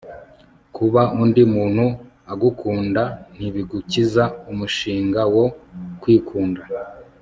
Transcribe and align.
kuba 0.75 1.01
undi 1.21 1.41
muntu 1.53 1.85
agukunda 2.33 3.03
ntibigukiza 3.35 4.23
umushinga 4.51 5.21
wo 5.35 5.45
kwikunda 6.01 6.61